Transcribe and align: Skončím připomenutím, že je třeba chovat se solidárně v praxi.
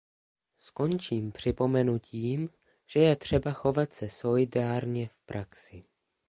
Skončím 0.57 1.31
připomenutím, 1.31 2.49
že 2.87 2.99
je 2.99 3.15
třeba 3.15 3.51
chovat 3.51 3.93
se 3.93 4.09
solidárně 4.09 5.07
v 5.07 5.19
praxi. 5.25 5.83